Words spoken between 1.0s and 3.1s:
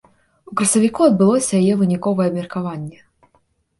адбылося яе выніковае абмеркаванне.